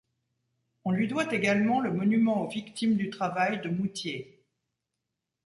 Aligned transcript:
On 0.83 0.89
lui 0.89 1.07
doit 1.07 1.31
également 1.31 1.79
le 1.79 1.93
monument 1.93 2.41
aux 2.41 2.47
victimes 2.49 2.95
du 2.95 3.11
travail 3.11 3.61
de 3.61 3.69
Moutiers. 3.69 4.43